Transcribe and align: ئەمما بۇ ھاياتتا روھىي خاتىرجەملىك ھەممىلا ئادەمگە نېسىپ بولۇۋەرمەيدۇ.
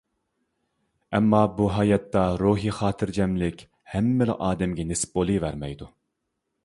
ئەمما 1.17 1.41
بۇ 1.59 1.67
ھاياتتا 1.75 2.23
روھىي 2.43 2.73
خاتىرجەملىك 2.79 3.63
ھەممىلا 3.93 4.39
ئادەمگە 4.49 4.87
نېسىپ 4.93 5.15
بولۇۋەرمەيدۇ. 5.21 5.93